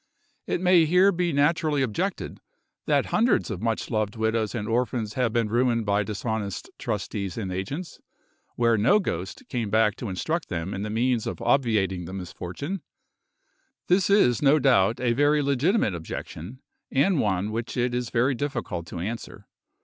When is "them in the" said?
10.49-10.89